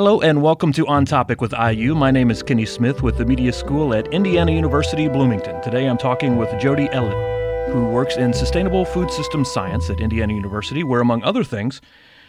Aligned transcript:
Hello 0.00 0.18
and 0.22 0.40
welcome 0.40 0.72
to 0.72 0.86
On 0.86 1.04
Topic 1.04 1.42
with 1.42 1.52
IU. 1.52 1.94
My 1.94 2.10
name 2.10 2.30
is 2.30 2.42
Kenny 2.42 2.64
Smith 2.64 3.02
with 3.02 3.18
the 3.18 3.26
Media 3.26 3.52
School 3.52 3.92
at 3.92 4.10
Indiana 4.14 4.50
University 4.50 5.08
Bloomington. 5.08 5.60
Today 5.60 5.84
I'm 5.84 5.98
talking 5.98 6.38
with 6.38 6.48
Jodee 6.52 6.90
Ellett, 6.94 7.70
who 7.70 7.84
works 7.84 8.16
in 8.16 8.32
Sustainable 8.32 8.86
Food 8.86 9.10
System 9.10 9.44
Science 9.44 9.90
at 9.90 10.00
Indiana 10.00 10.32
University, 10.32 10.82
where, 10.84 11.02
among 11.02 11.22
other 11.22 11.44
things, 11.44 11.82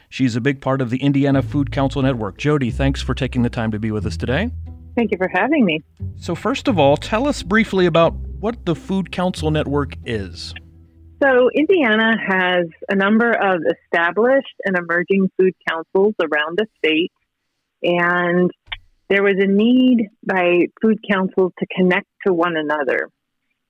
she's 0.09 0.35
a 0.35 0.41
big 0.41 0.59
part 0.59 0.81
of 0.81 0.89
the 0.89 0.97
Indiana 0.97 1.41
Food 1.41 1.71
Council 1.71 2.01
Network. 2.01 2.37
Jodee, 2.37 2.73
thanks 2.73 3.01
for 3.01 3.13
taking 3.13 3.41
the 3.41 3.49
time 3.49 3.71
to 3.71 3.79
be 3.79 3.89
with 3.89 4.05
us 4.05 4.17
today. 4.17 4.51
Thank 4.97 5.11
you 5.11 5.17
for 5.17 5.29
having 5.33 5.63
me. 5.63 5.81
So, 6.17 6.35
first 6.35 6.67
of 6.67 6.77
all, 6.77 6.97
tell 6.97 7.25
us 7.25 7.41
briefly 7.41 7.85
about 7.85 8.13
what 8.41 8.65
the 8.65 8.75
Food 8.75 9.13
Council 9.13 9.49
Network 9.49 9.93
is. 10.03 10.53
So, 11.23 11.49
Indiana 11.55 12.17
has 12.19 12.65
a 12.89 12.95
number 12.95 13.31
of 13.31 13.61
established 13.85 14.55
and 14.65 14.77
emerging 14.77 15.31
food 15.39 15.53
councils 15.69 16.15
around 16.19 16.57
the 16.57 16.65
state 16.77 17.13
and 17.83 18.51
there 19.09 19.23
was 19.23 19.35
a 19.37 19.47
need 19.47 20.09
by 20.25 20.67
food 20.81 20.99
councils 21.09 21.51
to 21.59 21.65
connect 21.75 22.07
to 22.25 22.33
one 22.33 22.55
another. 22.55 23.09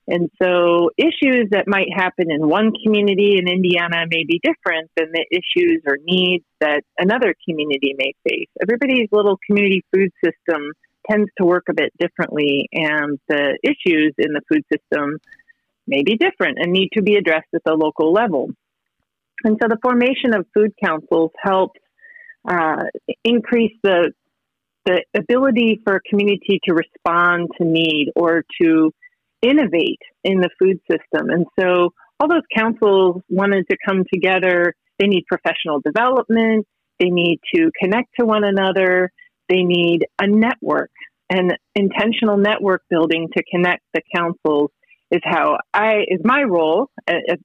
And 0.08 0.30
so 0.42 0.90
issues 0.96 1.48
that 1.50 1.64
might 1.68 1.88
happen 1.94 2.30
in 2.30 2.48
one 2.48 2.72
community 2.84 3.38
in 3.38 3.48
Indiana 3.48 4.04
may 4.10 4.24
be 4.24 4.40
different 4.42 4.90
than 4.96 5.12
the 5.12 5.24
issues 5.30 5.82
or 5.86 5.96
needs 6.04 6.44
that 6.60 6.82
another 6.98 7.34
community 7.48 7.94
may 7.96 8.12
face. 8.28 8.48
Everybody's 8.60 9.08
little 9.12 9.38
community 9.46 9.84
food 9.94 10.10
system 10.24 10.72
tends 11.08 11.30
to 11.38 11.44
work 11.44 11.64
a 11.68 11.74
bit 11.74 11.92
differently, 11.98 12.68
and 12.72 13.18
the 13.28 13.58
issues 13.62 14.14
in 14.18 14.32
the 14.32 14.42
food 14.48 14.64
system 14.72 15.18
may 15.86 16.02
be 16.02 16.16
different 16.16 16.58
and 16.58 16.72
need 16.72 16.90
to 16.94 17.02
be 17.02 17.16
addressed 17.16 17.48
at 17.54 17.62
the 17.64 17.74
local 17.74 18.12
level. 18.12 18.50
And 19.44 19.58
so 19.60 19.68
the 19.68 19.78
formation 19.82 20.34
of 20.34 20.46
food 20.54 20.72
councils 20.82 21.30
helps 21.40 21.80
uh, 22.48 22.84
increase 23.24 23.72
the 23.82 24.12
the 24.84 25.04
ability 25.16 25.80
for 25.84 25.96
a 25.96 26.00
community 26.00 26.60
to 26.64 26.74
respond 26.74 27.48
to 27.56 27.64
need 27.64 28.10
or 28.16 28.42
to 28.60 28.90
innovate 29.40 30.00
in 30.24 30.40
the 30.40 30.50
food 30.58 30.80
system. 30.90 31.30
And 31.30 31.46
so 31.58 31.90
all 32.18 32.28
those 32.28 32.42
councils 32.52 33.22
wanted 33.28 33.66
to 33.70 33.76
come 33.86 34.02
together. 34.12 34.74
They 34.98 35.06
need 35.06 35.24
professional 35.28 35.80
development. 35.84 36.66
They 36.98 37.10
need 37.10 37.38
to 37.54 37.70
connect 37.80 38.08
to 38.18 38.26
one 38.26 38.42
another. 38.42 39.12
They 39.48 39.62
need 39.62 40.06
a 40.20 40.26
network 40.26 40.90
and 41.30 41.56
intentional 41.74 42.36
network 42.36 42.82
building 42.90 43.28
to 43.36 43.42
connect 43.50 43.82
the 43.94 44.02
councils 44.14 44.70
is 45.10 45.20
how 45.24 45.58
I 45.72 46.04
is 46.08 46.20
my 46.24 46.42
role 46.42 46.90
uh, 47.08 47.14
uh, 47.30 47.36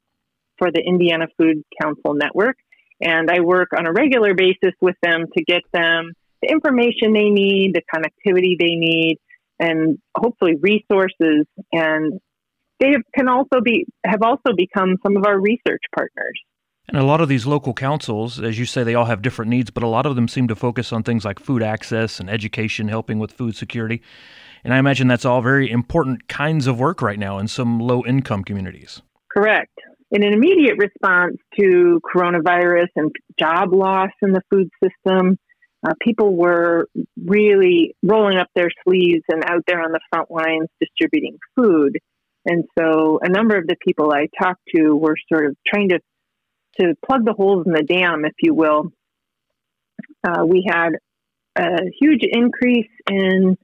for 0.58 0.72
the 0.72 0.82
Indiana 0.82 1.28
Food 1.38 1.64
Council 1.82 2.14
Network. 2.14 2.58
And 3.02 3.30
I 3.30 3.42
work 3.42 3.70
on 3.78 3.86
a 3.86 3.92
regular 3.92 4.34
basis 4.34 4.74
with 4.82 4.96
them 5.04 5.26
to 5.38 5.44
get 5.44 5.62
them 5.72 6.14
the 6.42 6.50
information 6.50 7.14
they 7.14 7.30
need, 7.30 7.74
the 7.74 7.82
connectivity 7.94 8.58
they 8.60 8.76
need, 8.76 9.18
and 9.60 9.98
hopefully 10.16 10.56
resources. 10.62 11.46
And 11.72 12.20
they 12.80 12.94
can 13.16 13.28
also 13.28 13.62
be 13.64 13.86
have 14.06 14.22
also 14.22 14.54
become 14.56 14.98
some 15.04 15.18
of 15.18 15.26
our 15.26 15.40
research 15.40 15.82
partners. 15.96 16.40
And 16.90 16.98
a 16.98 17.04
lot 17.04 17.20
of 17.20 17.28
these 17.28 17.46
local 17.46 17.74
councils, 17.74 18.40
as 18.40 18.58
you 18.58 18.66
say, 18.66 18.84
they 18.84 18.96
all 18.96 19.06
have 19.06 19.22
different 19.22 19.50
needs, 19.50 19.70
but 19.72 19.84
a 19.84 19.88
lot 19.88 20.06
of 20.06 20.16
them 20.16 20.28
seem 20.28 20.48
to 20.48 20.56
focus 20.56 20.94
on 20.94 21.04
things 21.04 21.26
like 21.26 21.38
food 21.38 21.62
access 21.62 22.20
and 22.20 22.30
education, 22.30 22.88
helping 22.88 23.20
with 23.20 23.34
food 23.34 23.58
security. 23.58 24.02
And 24.64 24.74
I 24.74 24.78
imagine 24.78 25.08
that's 25.08 25.26
all 25.26 25.42
very 25.42 25.70
important 25.70 26.30
kinds 26.30 26.66
of 26.66 26.80
work 26.80 27.02
right 27.02 27.20
now 27.20 27.40
in 27.40 27.50
some 27.50 27.80
low 27.80 28.06
income 28.06 28.44
communities. 28.44 29.02
Correct 29.34 29.72
in 30.12 30.24
an 30.24 30.34
immediate 30.34 30.78
response 30.78 31.38
to 31.60 32.00
coronavirus 32.04 32.88
and 32.96 33.12
job 33.38 33.74
loss 33.74 34.12
in 34.22 34.32
the 34.32 34.42
food 34.50 34.70
system, 34.84 35.38
uh, 35.86 35.94
people 36.02 36.36
were 36.36 36.88
really 37.24 37.96
rolling 38.04 38.38
up 38.38 38.48
their 38.56 38.70
sleeves 38.84 39.24
and 39.30 39.44
out 39.46 39.64
there 39.68 39.82
on 39.82 39.92
the 39.92 40.00
front 40.12 40.32
lines 40.32 40.70
distributing 40.80 41.38
food. 41.56 41.98
And 42.46 42.64
so 42.80 43.20
a 43.22 43.30
number 43.30 43.58
of 43.58 43.68
the 43.68 43.76
people 43.86 44.12
I 44.12 44.28
talked 44.42 44.62
to 44.76 44.96
were 44.96 45.16
sort 45.32 45.48
of 45.48 45.56
trying 45.68 45.90
to 45.90 46.00
to 46.80 46.94
plug 47.08 47.26
the 47.26 47.34
holes 47.34 47.66
in 47.66 47.74
the 47.74 47.82
dam, 47.82 48.24
if 48.24 48.34
you 48.40 48.54
will. 48.54 48.92
Uh, 50.28 50.46
we 50.46 50.64
had 50.70 50.90
a 51.58 51.90
huge 52.00 52.22
increase 52.22 52.90
in 53.10 53.58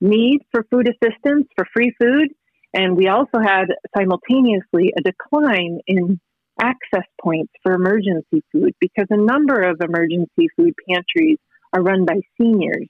need 0.00 0.40
for 0.52 0.64
food 0.70 0.88
assistance 0.88 1.48
for 1.56 1.66
free 1.74 1.92
food 2.00 2.28
and 2.72 2.96
we 2.96 3.08
also 3.08 3.38
had 3.42 3.66
simultaneously 3.96 4.92
a 4.96 5.02
decline 5.02 5.80
in 5.86 6.20
access 6.60 7.06
points 7.20 7.52
for 7.62 7.72
emergency 7.72 8.44
food 8.52 8.74
because 8.80 9.06
a 9.10 9.16
number 9.16 9.62
of 9.62 9.80
emergency 9.80 10.48
food 10.56 10.74
pantries 10.88 11.38
are 11.72 11.82
run 11.82 12.04
by 12.04 12.20
seniors. 12.40 12.86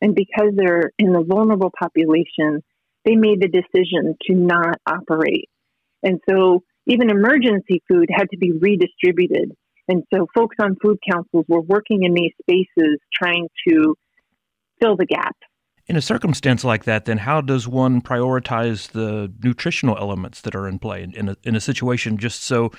And 0.00 0.14
because 0.14 0.52
they're 0.54 0.92
in 0.98 1.12
the 1.12 1.24
vulnerable 1.24 1.72
population, 1.76 2.62
they 3.04 3.16
made 3.16 3.40
the 3.40 3.48
decision 3.48 4.16
to 4.26 4.34
not 4.34 4.78
operate. 4.86 5.48
And 6.02 6.20
so 6.28 6.62
even 6.86 7.10
emergency 7.10 7.82
food 7.88 8.08
had 8.10 8.30
to 8.30 8.38
be 8.38 8.52
redistributed. 8.52 9.52
And 9.88 10.04
so 10.14 10.26
folks 10.34 10.56
on 10.60 10.76
food 10.82 10.98
councils 11.10 11.44
were 11.48 11.60
working 11.60 12.04
in 12.04 12.14
these 12.14 12.32
spaces 12.42 12.98
trying 13.12 13.48
to 13.66 13.94
fill 14.80 14.96
the 14.96 15.06
gap 15.06 15.36
in 15.88 15.96
a 15.96 16.02
circumstance 16.02 16.64
like 16.64 16.84
that, 16.84 17.06
then 17.06 17.18
how 17.18 17.40
does 17.40 17.66
one 17.66 18.02
prioritize 18.02 18.90
the 18.90 19.32
nutritional 19.42 19.96
elements 19.96 20.42
that 20.42 20.54
are 20.54 20.68
in 20.68 20.78
play 20.78 21.02
in, 21.02 21.30
a, 21.30 21.36
in 21.44 21.56
a 21.56 21.60
situation 21.60 22.18
just 22.18 22.42
so 22.42 22.70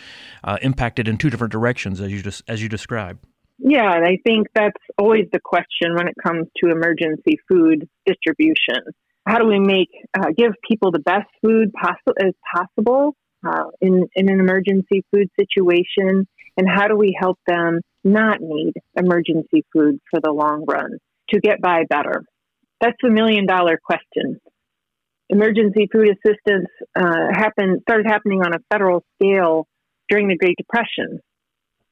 uh, 0.43 0.57
impacted 0.61 1.07
in 1.07 1.17
two 1.17 1.29
different 1.29 1.51
directions 1.51 1.99
as 1.99 2.11
you 2.11 2.21
just 2.21 2.43
as 2.47 2.61
you 2.61 2.69
described? 2.69 3.25
Yeah, 3.57 3.93
and 3.93 4.05
I 4.05 4.19
think 4.25 4.47
that's 4.53 4.81
always 4.97 5.25
the 5.33 5.39
question 5.43 5.95
when 5.95 6.07
it 6.07 6.15
comes 6.23 6.47
to 6.63 6.71
emergency 6.71 7.39
food 7.49 7.89
distribution. 8.05 8.83
How 9.27 9.37
do 9.37 9.47
we 9.47 9.59
make 9.59 9.89
uh, 10.17 10.27
give 10.37 10.53
people 10.65 10.91
the 10.91 10.99
best 10.99 11.27
food 11.43 11.73
possible 11.73 12.13
as 12.21 12.33
possible 12.55 13.15
uh, 13.45 13.65
in 13.81 14.07
in 14.15 14.29
an 14.29 14.39
emergency 14.39 15.03
food 15.11 15.29
situation, 15.37 16.27
and 16.57 16.67
how 16.69 16.87
do 16.87 16.95
we 16.95 17.17
help 17.19 17.39
them 17.47 17.81
not 18.03 18.39
need 18.39 18.73
emergency 18.95 19.65
food 19.73 19.99
for 20.11 20.21
the 20.23 20.31
long 20.31 20.63
run 20.67 20.99
to 21.31 21.39
get 21.39 21.59
by 21.59 21.83
better? 21.89 22.23
That's 22.81 22.97
the 23.01 23.09
million 23.09 23.45
dollar 23.45 23.79
question. 23.83 24.39
Emergency 25.29 25.87
food 25.91 26.09
assistance 26.09 26.69
uh, 26.95 27.27
happened 27.31 27.81
started 27.83 28.07
happening 28.07 28.41
on 28.41 28.53
a 28.53 28.59
federal 28.71 29.03
scale 29.15 29.67
during 30.09 30.27
the 30.27 30.37
Great 30.37 30.55
Depression, 30.57 31.19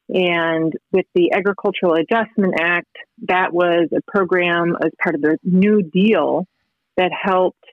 and 0.10 0.74
with 0.92 1.06
the 1.14 1.34
Agricultural 1.34 1.94
Adjustment 1.94 2.56
Act, 2.60 2.96
that 3.28 3.54
was 3.54 3.90
a 3.96 4.00
program 4.10 4.76
as 4.84 4.92
part 5.02 5.16
of 5.16 5.22
the 5.22 5.38
New 5.44 5.84
Deal 5.84 6.48
that 6.96 7.12
helped 7.12 7.64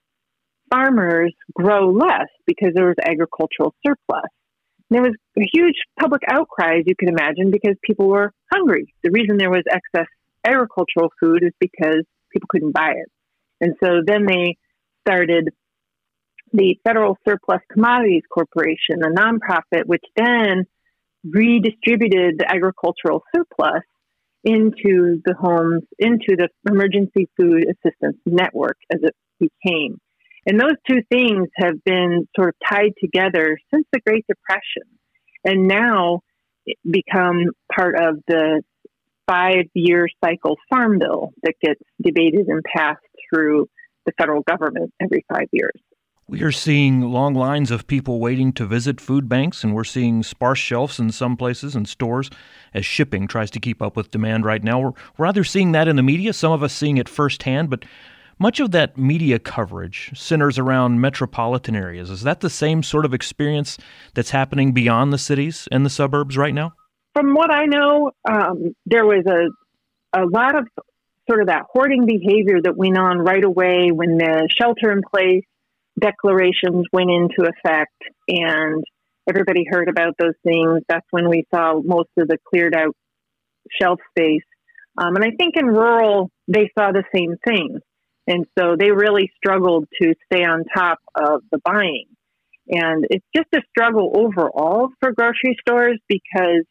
farmers 0.71 1.33
grow 1.55 1.91
less 1.91 2.29
because 2.47 2.71
there 2.75 2.87
was 2.87 2.97
agricultural 3.03 3.75
surplus. 3.87 4.29
And 4.91 4.97
there 4.97 5.03
was 5.03 5.15
a 5.39 5.49
huge 5.53 5.77
public 5.99 6.23
outcry, 6.29 6.79
as 6.79 6.85
you 6.87 6.95
can 6.99 7.09
imagine, 7.09 7.51
because 7.51 7.77
people 7.83 8.09
were 8.09 8.33
hungry. 8.53 8.93
The 9.03 9.11
reason 9.11 9.39
there 9.39 9.51
was 9.51 9.63
excess 9.71 10.09
agricultural 10.47 11.11
food 11.21 11.43
is 11.43 11.53
because 11.59 12.05
people 12.35 12.49
couldn't 12.51 12.73
buy 12.73 12.93
it. 12.97 13.11
And 13.61 13.75
so 13.83 14.03
then 14.05 14.27
they 14.27 14.57
started 15.07 15.49
the 16.53 16.77
Federal 16.85 17.17
Surplus 17.27 17.61
Commodities 17.73 18.23
Corporation, 18.33 19.03
a 19.03 19.09
nonprofit, 19.09 19.87
which 19.87 20.05
then 20.17 20.67
redistributed 21.25 22.39
the 22.39 22.47
agricultural 22.49 23.23
surplus 23.35 23.83
into 24.45 25.23
the 25.25 25.35
homes, 25.35 25.83
into 25.99 26.37
the 26.37 26.49
emergency 26.69 27.29
food 27.37 27.65
assistance 27.65 28.19
network 28.27 28.77
as 28.93 29.01
it 29.03 29.15
became. 29.41 29.99
And 30.47 30.61
those 30.61 30.77
two 30.89 31.01
things 31.11 31.49
have 31.57 31.83
been 31.85 32.29
sort 32.37 32.51
of 32.51 32.55
tied 32.69 32.93
together 33.01 33.57
since 33.73 33.87
the 33.93 34.01
Great 34.07 34.27
Depression 34.29 34.83
and 35.45 35.67
now 35.67 36.21
become 36.89 37.47
part 37.75 37.95
of 37.97 38.21
the 38.29 38.63
five 39.27 39.67
year 39.75 40.07
cycle 40.25 40.57
farm 40.69 40.99
bill 40.99 41.31
that 41.43 41.55
gets 41.63 41.81
debated 42.03 42.47
and 42.49 42.63
passed 42.77 43.01
through 43.29 43.69
the 44.07 44.13
federal 44.19 44.43
government 44.43 44.93
every 45.01 45.25
five 45.33 45.49
years. 45.53 45.81
We 46.27 46.43
are 46.43 46.53
seeing 46.53 47.03
long 47.03 47.35
lines 47.35 47.71
of 47.71 47.87
people 47.87 48.19
waiting 48.19 48.55
to 48.55 48.65
visit 48.65 48.99
food 48.99 49.29
banks, 49.29 49.63
and 49.63 49.75
we're 49.75 49.85
seeing 49.85 50.23
sparse 50.23 50.59
shelves 50.59 50.99
in 50.99 51.11
some 51.13 51.37
places 51.37 51.77
and 51.77 51.87
stores 51.87 52.31
as 52.73 52.87
shipping 52.87 53.29
tries 53.29 53.51
to 53.51 53.61
keep 53.61 53.83
up 53.83 53.95
with 53.95 54.11
demand 54.11 54.47
right 54.47 54.65
now. 54.65 54.81
We're, 54.81 54.93
we're 55.19 55.27
either 55.27 55.45
seeing 55.45 55.73
that 55.73 55.87
in 55.87 55.97
the 55.97 56.03
media, 56.03 56.33
some 56.33 56.51
of 56.51 56.63
us 56.63 56.73
seeing 56.73 56.97
it 56.97 57.11
firsthand, 57.11 57.69
but 57.69 57.85
much 58.39 58.59
of 58.59 58.71
that 58.71 58.97
media 58.97 59.39
coverage 59.39 60.13
centers 60.15 60.59
around 60.59 61.01
metropolitan 61.01 61.77
areas. 61.77 62.09
Is 62.09 62.23
that 62.23 62.41
the 62.41 62.51
same 62.51 62.83
sort 62.83 63.05
of 63.05 63.13
experience 63.13 63.77
that's 64.15 64.31
happening 64.31 64.73
beyond 64.73 65.13
the 65.13 65.19
cities 65.19 65.69
and 65.71 65.85
the 65.85 65.91
suburbs 65.91 66.39
right 66.39 66.55
now? 66.55 66.73
From 67.15 67.35
what 67.35 67.51
I 67.51 67.67
know, 67.67 68.11
um, 68.29 68.75
there 68.87 69.07
was 69.07 69.25
a, 69.27 70.21
a 70.21 70.27
lot 70.27 70.57
of 70.57 70.67
sort 71.29 71.41
of 71.41 71.47
that 71.47 71.65
hoarding 71.73 72.07
behavior 72.07 72.61
that 72.63 72.77
went 72.77 72.99
on 72.99 73.19
right 73.19 73.45
away 73.45 73.91
when 73.93 74.19
the 74.19 74.49
shelter 74.55 74.91
in 74.93 75.01
place 75.03 75.45
declarations 75.99 76.87
went 76.93 77.11
into 77.11 77.49
effect 77.49 77.95
and 78.29 78.85
everybody 79.29 79.65
heard 79.71 79.89
about 79.89 80.15
those 80.19 80.35
things. 80.43 80.83
That's 80.89 81.07
when 81.11 81.29
we 81.29 81.47
saw 81.55 81.81
most 81.83 82.11
of 82.19 82.29
the 82.29 82.37
cleared 82.49 82.75
out 82.75 82.95
shelf 83.81 84.01
space. 84.11 84.43
Um, 84.99 85.17
and 85.17 85.25
I 85.25 85.31
think 85.31 85.57
in 85.57 85.67
rural, 85.67 86.31
they 86.49 86.71
saw 86.77 86.93
the 86.93 87.05
same 87.15 87.37
thing. 87.47 87.79
And 88.27 88.47
so 88.59 88.77
they 88.79 88.91
really 88.91 89.31
struggled 89.37 89.87
to 90.01 90.15
stay 90.27 90.45
on 90.45 90.65
top 90.75 90.99
of 91.15 91.43
the 91.53 91.59
buying. 91.65 92.07
And 92.69 93.07
it's 93.11 93.27
just 93.37 93.49
a 93.55 93.61
struggle 93.69 94.13
overall 94.15 94.89
for 95.01 95.13
grocery 95.13 95.57
stores 95.61 95.99
because 96.09 96.65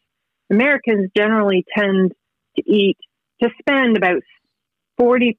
Americans 0.54 1.10
generally 1.18 1.66
tend 1.76 2.14
to 2.56 2.64
eat, 2.66 2.98
to 3.42 3.50
spend 3.60 3.98
about 3.98 4.22
40% 5.00 5.34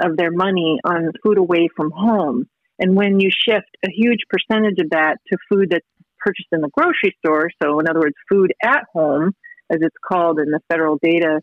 of 0.00 0.16
their 0.16 0.30
money 0.30 0.78
on 0.84 1.12
food 1.22 1.38
away 1.38 1.68
from 1.74 1.90
home. 1.90 2.44
And 2.78 2.94
when 2.94 3.18
you 3.18 3.30
shift 3.30 3.70
a 3.84 3.90
huge 3.90 4.20
percentage 4.28 4.78
of 4.78 4.90
that 4.90 5.16
to 5.30 5.38
food 5.48 5.68
that's 5.70 5.86
purchased 6.18 6.48
in 6.52 6.60
the 6.60 6.68
grocery 6.68 7.16
store, 7.24 7.50
so 7.62 7.80
in 7.80 7.88
other 7.88 8.00
words, 8.00 8.14
food 8.28 8.52
at 8.62 8.84
home, 8.92 9.32
as 9.70 9.78
it's 9.80 9.96
called 10.06 10.38
in 10.38 10.50
the 10.50 10.60
federal 10.68 10.98
data, 11.02 11.40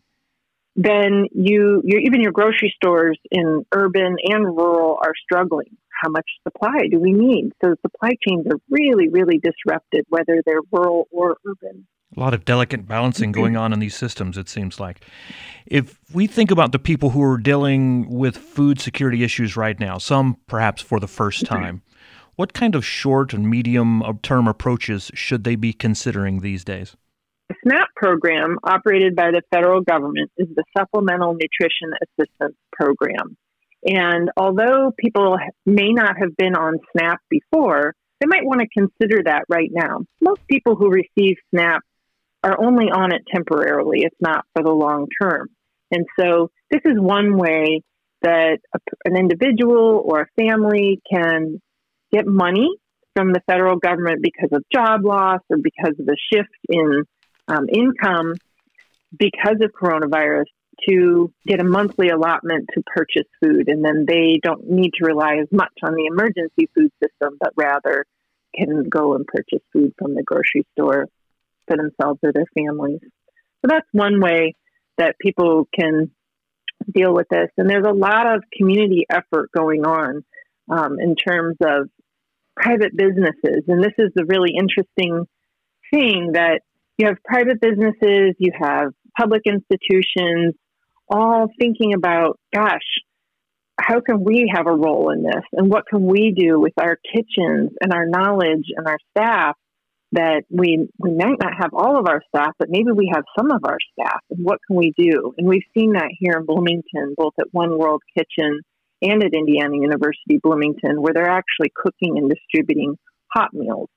then 0.76 1.26
you, 1.32 1.82
even 1.84 2.20
your 2.20 2.32
grocery 2.32 2.72
stores 2.76 3.18
in 3.30 3.64
urban 3.74 4.16
and 4.22 4.44
rural 4.44 4.98
are 5.02 5.14
struggling. 5.24 5.76
How 6.02 6.10
much 6.10 6.26
supply 6.46 6.86
do 6.90 7.00
we 7.00 7.12
need? 7.12 7.50
So 7.62 7.74
supply 7.84 8.12
chains 8.26 8.46
are 8.46 8.58
really, 8.70 9.08
really 9.08 9.38
disrupted, 9.42 10.04
whether 10.08 10.40
they're 10.46 10.62
rural 10.70 11.08
or 11.10 11.36
urban. 11.44 11.86
A 12.16 12.20
lot 12.20 12.34
of 12.34 12.44
delicate 12.44 12.88
balancing 12.88 13.30
going 13.30 13.56
on 13.56 13.72
in 13.72 13.78
these 13.78 13.94
systems, 13.94 14.36
it 14.36 14.48
seems 14.48 14.80
like. 14.80 15.04
If 15.66 15.98
we 16.12 16.26
think 16.26 16.50
about 16.50 16.72
the 16.72 16.78
people 16.78 17.10
who 17.10 17.22
are 17.22 17.38
dealing 17.38 18.08
with 18.08 18.36
food 18.36 18.80
security 18.80 19.22
issues 19.22 19.56
right 19.56 19.78
now, 19.78 19.98
some 19.98 20.36
perhaps 20.48 20.82
for 20.82 20.98
the 20.98 21.06
first 21.06 21.46
time, 21.46 21.82
what 22.34 22.52
kind 22.52 22.74
of 22.74 22.84
short 22.84 23.32
and 23.32 23.48
medium 23.48 24.02
term 24.22 24.48
approaches 24.48 25.10
should 25.14 25.44
they 25.44 25.54
be 25.54 25.72
considering 25.72 26.40
these 26.40 26.64
days? 26.64 26.96
The 27.48 27.54
SNAP 27.64 27.88
program, 27.94 28.58
operated 28.64 29.14
by 29.14 29.30
the 29.30 29.42
federal 29.52 29.80
government, 29.80 30.30
is 30.36 30.48
the 30.54 30.64
Supplemental 30.76 31.34
Nutrition 31.34 31.92
Assistance 32.02 32.56
Program. 32.72 33.36
And 33.84 34.30
although 34.36 34.92
people 34.98 35.36
may 35.66 35.92
not 35.92 36.16
have 36.18 36.36
been 36.36 36.54
on 36.54 36.78
SNAP 36.92 37.18
before, 37.28 37.94
they 38.20 38.26
might 38.26 38.44
want 38.44 38.60
to 38.60 38.68
consider 38.68 39.22
that 39.24 39.44
right 39.48 39.70
now. 39.72 40.04
Most 40.20 40.40
people 40.48 40.76
who 40.76 40.90
receive 40.90 41.36
SNAP 41.54 41.82
are 42.42 42.62
only 42.62 42.86
on 42.86 43.12
it 43.12 43.22
temporarily. 43.32 44.00
It's 44.02 44.20
not 44.20 44.44
for 44.54 44.62
the 44.62 44.70
long 44.70 45.08
term. 45.20 45.48
And 45.90 46.06
so 46.18 46.50
this 46.70 46.80
is 46.84 46.94
one 46.96 47.36
way 47.36 47.82
that 48.22 48.58
a, 48.74 48.78
an 49.04 49.16
individual 49.16 50.02
or 50.04 50.22
a 50.22 50.26
family 50.42 51.00
can 51.10 51.60
get 52.12 52.26
money 52.26 52.68
from 53.14 53.32
the 53.32 53.40
federal 53.46 53.76
government 53.76 54.22
because 54.22 54.50
of 54.52 54.64
job 54.72 55.04
loss 55.04 55.40
or 55.50 55.58
because 55.58 55.94
of 55.98 56.06
a 56.08 56.16
shift 56.32 56.48
in 56.68 57.04
um, 57.48 57.66
income 57.68 58.34
because 59.18 59.56
of 59.60 59.72
coronavirus 59.72 60.44
to 60.88 61.32
get 61.46 61.60
a 61.60 61.64
monthly 61.64 62.08
allotment 62.08 62.68
to 62.74 62.82
purchase 62.86 63.26
food. 63.42 63.68
And 63.68 63.84
then 63.84 64.06
they 64.06 64.38
don't 64.42 64.70
need 64.70 64.92
to 64.98 65.04
rely 65.04 65.36
as 65.42 65.48
much 65.50 65.72
on 65.82 65.94
the 65.94 66.06
emergency 66.06 66.70
food 66.74 66.90
system, 67.02 67.36
but 67.40 67.52
rather 67.56 68.06
can 68.54 68.88
go 68.88 69.14
and 69.14 69.26
purchase 69.26 69.62
food 69.72 69.92
from 69.98 70.14
the 70.14 70.22
grocery 70.22 70.66
store 70.72 71.06
for 71.70 71.76
themselves 71.76 72.18
or 72.22 72.32
their 72.32 72.46
families. 72.56 73.00
So 73.02 73.68
that's 73.68 73.86
one 73.92 74.20
way 74.20 74.54
that 74.98 75.16
people 75.20 75.68
can 75.78 76.10
deal 76.92 77.14
with 77.14 77.26
this. 77.30 77.48
And 77.56 77.68
there's 77.68 77.86
a 77.86 77.94
lot 77.94 78.26
of 78.26 78.42
community 78.56 79.06
effort 79.10 79.50
going 79.56 79.84
on 79.84 80.24
um, 80.70 80.98
in 80.98 81.14
terms 81.14 81.56
of 81.64 81.88
private 82.56 82.96
businesses. 82.96 83.64
And 83.68 83.82
this 83.82 83.92
is 83.98 84.10
the 84.14 84.24
really 84.24 84.52
interesting 84.58 85.26
thing 85.92 86.32
that 86.34 86.60
you 86.98 87.06
have 87.06 87.16
private 87.24 87.60
businesses, 87.60 88.34
you 88.38 88.52
have 88.58 88.92
public 89.18 89.42
institutions, 89.46 90.54
all 91.08 91.48
thinking 91.58 91.94
about, 91.94 92.38
gosh, 92.54 92.80
how 93.80 94.00
can 94.00 94.22
we 94.22 94.50
have 94.54 94.66
a 94.66 94.74
role 94.74 95.10
in 95.10 95.22
this? 95.22 95.42
And 95.52 95.70
what 95.70 95.86
can 95.86 96.04
we 96.06 96.34
do 96.36 96.60
with 96.60 96.74
our 96.78 96.98
kitchens 97.14 97.70
and 97.80 97.92
our 97.92 98.06
knowledge 98.06 98.66
and 98.76 98.86
our 98.86 98.98
staff 99.10 99.56
that 100.12 100.42
we 100.50 100.88
we 100.98 101.14
might 101.14 101.38
not 101.40 101.54
have 101.60 101.72
all 101.72 101.98
of 101.98 102.06
our 102.06 102.22
staff, 102.28 102.52
but 102.58 102.68
maybe 102.68 102.90
we 102.92 103.10
have 103.14 103.24
some 103.38 103.50
of 103.50 103.62
our 103.64 103.78
staff. 103.92 104.20
And 104.30 104.44
what 104.44 104.58
can 104.66 104.76
we 104.76 104.92
do? 104.96 105.32
And 105.38 105.46
we've 105.46 105.62
seen 105.76 105.92
that 105.92 106.10
here 106.18 106.34
in 106.38 106.46
Bloomington, 106.46 107.14
both 107.16 107.34
at 107.38 107.46
One 107.52 107.78
World 107.78 108.02
Kitchen 108.16 108.60
and 109.02 109.22
at 109.22 109.32
Indiana 109.32 109.76
University 109.76 110.38
Bloomington, 110.42 111.00
where 111.00 111.14
they're 111.14 111.30
actually 111.30 111.72
cooking 111.74 112.18
and 112.18 112.28
distributing 112.28 112.98
hot 113.32 113.54
meals. 113.54 113.88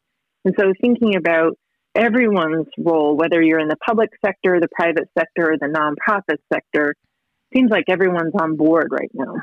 And 0.46 0.54
so 0.60 0.74
thinking 0.80 1.16
about 1.16 1.58
everyone's 1.96 2.68
role, 2.78 3.18
whether 3.18 3.42
you're 3.42 3.60
in 3.60 3.68
the 3.68 3.78
public 3.78 4.10
sector, 4.24 4.60
the 4.60 4.68
private 4.76 5.10
sector, 5.18 5.54
or 5.54 5.58
the 5.58 5.68
nonprofit 5.68 6.38
sector, 6.52 6.96
seems 7.54 7.70
like 7.70 7.86
everyone's 7.88 8.34
on 8.40 8.56
board 8.56 8.90
right 8.92 9.12
now. 9.14 9.36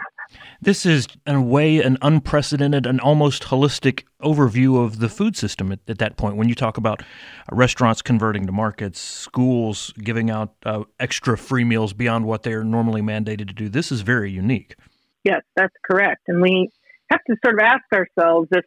This 0.61 0.85
is, 0.85 1.07
in 1.27 1.35
a 1.35 1.43
way, 1.43 1.79
an 1.83 1.97
unprecedented 2.03 2.87
and 2.87 3.01
almost 3.01 3.45
holistic 3.45 4.05
overview 4.23 4.85
of 4.85 4.99
the 4.99 5.09
food 5.09 5.37
system 5.37 5.73
at, 5.73 5.81
at 5.89 5.99
that 5.99 6.17
point. 6.17 6.37
When 6.37 6.49
you 6.49 6.55
talk 6.55 6.77
about 6.77 7.03
restaurants 7.51 8.03
converting 8.03 8.47
to 8.47 8.53
markets, 8.53 9.01
schools 9.01 9.93
giving 9.99 10.31
out 10.31 10.55
uh, 10.65 10.85
extra 10.99 11.39
free 11.39 11.65
meals 11.65 11.93
beyond 11.93 12.27
what 12.27 12.43
they're 12.43 12.65
normally 12.65 13.03
mandated 13.03 13.49
to 13.49 13.55
do, 13.55 13.69
this 13.69 13.91
is 13.91 14.03
very 14.03 14.31
unique. 14.31 14.77
Yes, 15.25 15.43
that's 15.57 15.75
correct. 15.85 16.23
And 16.29 16.41
we 16.41 16.71
have 17.11 17.21
to 17.25 17.37
sort 17.45 17.55
of 17.55 17.61
ask 17.61 17.85
ourselves 17.93 18.49
if 18.53 18.65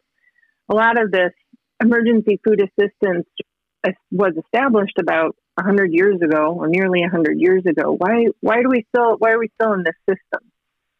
a 0.68 0.74
lot 0.74 1.00
of 1.00 1.10
this 1.10 1.32
emergency 1.80 2.40
food 2.44 2.60
assistance 2.60 3.26
was 4.10 4.32
established 4.36 4.98
about 4.98 5.36
100 5.56 5.92
years 5.92 6.20
ago 6.22 6.54
or 6.58 6.68
nearly 6.68 7.00
100 7.00 7.38
years 7.38 7.64
ago 7.66 7.94
why 7.98 8.26
why 8.40 8.62
do 8.62 8.68
we 8.68 8.84
still 8.88 9.16
why 9.18 9.30
are 9.30 9.38
we 9.38 9.50
still 9.60 9.72
in 9.72 9.84
this 9.84 9.94
system 10.08 10.50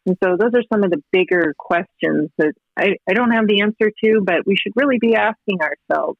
and 0.05 0.17
so 0.23 0.37
those 0.39 0.51
are 0.53 0.63
some 0.71 0.83
of 0.83 0.91
the 0.91 1.01
bigger 1.11 1.53
questions 1.57 2.29
that 2.37 2.53
I, 2.77 2.95
I 3.09 3.13
don't 3.13 3.31
have 3.31 3.47
the 3.47 3.61
answer 3.61 3.91
to 4.03 4.21
but 4.23 4.45
we 4.45 4.55
should 4.55 4.73
really 4.75 4.97
be 4.99 5.15
asking 5.15 5.59
ourselves 5.61 6.17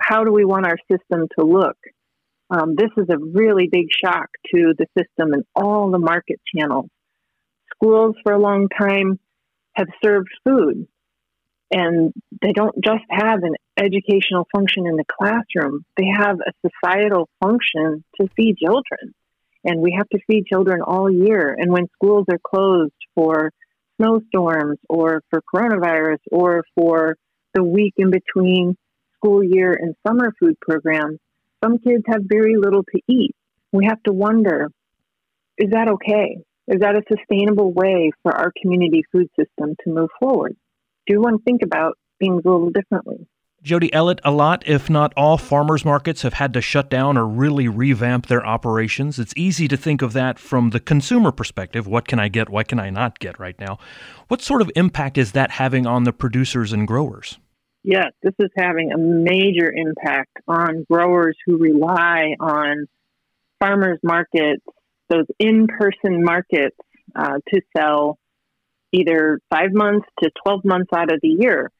how 0.00 0.24
do 0.24 0.32
we 0.32 0.44
want 0.44 0.66
our 0.66 0.76
system 0.90 1.26
to 1.38 1.44
look? 1.44 1.76
Um, 2.50 2.74
this 2.76 2.90
is 2.96 3.06
a 3.10 3.18
really 3.18 3.68
big 3.70 3.86
shock 3.90 4.28
to 4.54 4.74
the 4.78 4.86
system 4.96 5.32
and 5.32 5.44
all 5.54 5.90
the 5.90 5.98
market 5.98 6.40
channels. 6.54 6.88
Schools 7.74 8.14
for 8.22 8.32
a 8.32 8.38
long 8.38 8.68
time 8.68 9.18
have 9.74 9.88
served 10.04 10.28
food 10.44 10.86
and 11.70 12.12
they 12.40 12.52
don't 12.52 12.76
just 12.84 13.04
have 13.10 13.42
an 13.42 13.54
educational 13.76 14.46
function 14.54 14.86
in 14.86 14.96
the 14.96 15.04
classroom, 15.18 15.84
they 15.96 16.06
have 16.16 16.36
a 16.40 16.68
societal 16.68 17.28
function 17.42 18.04
to 18.20 18.28
feed 18.36 18.56
children. 18.58 19.14
And 19.66 19.80
we 19.80 19.94
have 19.98 20.08
to 20.10 20.18
feed 20.26 20.46
children 20.46 20.80
all 20.80 21.10
year. 21.10 21.54
And 21.58 21.72
when 21.72 21.88
schools 21.94 22.26
are 22.30 22.38
closed 22.38 22.94
for 23.14 23.50
snowstorms 23.96 24.78
or 24.88 25.22
for 25.28 25.42
coronavirus 25.52 26.20
or 26.30 26.64
for 26.74 27.16
the 27.52 27.64
week 27.64 27.94
in 27.96 28.10
between 28.10 28.76
school 29.16 29.42
year 29.42 29.72
and 29.72 29.94
summer 30.06 30.32
food 30.40 30.54
programs, 30.60 31.18
some 31.62 31.78
kids 31.78 32.04
have 32.06 32.22
very 32.24 32.56
little 32.56 32.84
to 32.84 33.00
eat. 33.08 33.34
We 33.72 33.86
have 33.86 34.02
to 34.04 34.12
wonder 34.12 34.68
is 35.58 35.70
that 35.70 35.88
okay? 35.88 36.38
Is 36.68 36.80
that 36.80 36.96
a 36.96 37.02
sustainable 37.10 37.72
way 37.72 38.10
for 38.22 38.36
our 38.36 38.52
community 38.60 39.04
food 39.10 39.28
system 39.38 39.74
to 39.84 39.90
move 39.90 40.10
forward? 40.20 40.54
do 41.06 41.22
to 41.22 41.38
think 41.44 41.62
about 41.62 41.96
things 42.18 42.42
a 42.44 42.48
little 42.48 42.70
differently. 42.70 43.26
Jodee 43.64 43.90
Ellett, 43.90 44.20
a 44.22 44.30
lot, 44.30 44.62
if 44.66 44.88
not 44.88 45.12
all, 45.16 45.38
farmers 45.38 45.84
markets 45.84 46.22
have 46.22 46.34
had 46.34 46.52
to 46.54 46.60
shut 46.60 46.88
down 46.88 47.16
or 47.18 47.26
really 47.26 47.66
revamp 47.66 48.26
their 48.26 48.46
operations. 48.46 49.18
It's 49.18 49.32
easy 49.36 49.66
to 49.68 49.76
think 49.76 50.02
of 50.02 50.12
that 50.12 50.38
from 50.38 50.70
the 50.70 50.78
consumer 50.78 51.32
perspective. 51.32 51.86
What 51.86 52.06
can 52.06 52.20
I 52.20 52.28
get? 52.28 52.48
What 52.48 52.68
can 52.68 52.78
I 52.78 52.90
not 52.90 53.18
get 53.18 53.40
right 53.40 53.58
now? 53.58 53.78
What 54.28 54.40
sort 54.40 54.62
of 54.62 54.70
impact 54.76 55.18
is 55.18 55.32
that 55.32 55.50
having 55.52 55.86
on 55.86 56.04
the 56.04 56.12
producers 56.12 56.72
and 56.72 56.86
growers? 56.86 57.38
Yes, 57.82 58.12
this 58.22 58.34
is 58.38 58.50
having 58.56 58.92
a 58.92 58.98
major 58.98 59.72
impact 59.72 60.36
on 60.46 60.84
growers 60.90 61.36
who 61.46 61.56
rely 61.56 62.34
on 62.38 62.86
farmers 63.58 63.98
markets, 64.02 64.64
those 65.08 65.26
in 65.38 65.66
person 65.66 66.22
markets, 66.22 66.76
uh, 67.14 67.38
to 67.48 67.60
sell 67.76 68.18
either 68.92 69.40
five 69.50 69.72
months 69.72 70.06
to 70.22 70.30
12 70.44 70.64
months 70.64 70.90
out 70.94 71.12
of 71.12 71.20
the 71.22 71.36
year. 71.38 71.70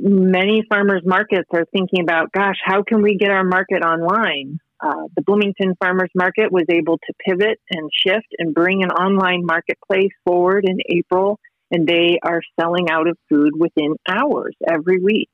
Many 0.00 0.62
farmers 0.68 1.02
markets 1.04 1.48
are 1.52 1.64
thinking 1.72 2.02
about, 2.02 2.30
gosh, 2.30 2.56
how 2.62 2.82
can 2.82 3.02
we 3.02 3.16
get 3.16 3.30
our 3.30 3.44
market 3.44 3.82
online? 3.82 4.58
Uh, 4.80 5.08
the 5.16 5.22
Bloomington 5.22 5.74
Farmers 5.80 6.10
Market 6.14 6.52
was 6.52 6.66
able 6.70 6.98
to 6.98 7.12
pivot 7.26 7.58
and 7.70 7.90
shift 7.92 8.28
and 8.38 8.54
bring 8.54 8.84
an 8.84 8.90
online 8.90 9.44
marketplace 9.44 10.12
forward 10.24 10.64
in 10.68 10.78
April, 10.88 11.40
and 11.72 11.86
they 11.86 12.20
are 12.22 12.42
selling 12.60 12.88
out 12.90 13.08
of 13.08 13.18
food 13.28 13.52
within 13.58 13.96
hours 14.08 14.54
every 14.70 15.00
week. 15.02 15.30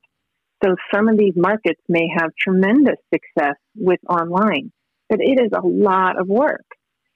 So 0.63 0.75
some 0.93 1.09
of 1.09 1.17
these 1.17 1.33
markets 1.35 1.81
may 1.87 2.07
have 2.17 2.31
tremendous 2.39 2.97
success 3.13 3.55
with 3.75 3.99
online, 4.09 4.71
but 5.09 5.19
it 5.21 5.39
is 5.39 5.51
a 5.53 5.65
lot 5.65 6.19
of 6.19 6.27
work. 6.27 6.65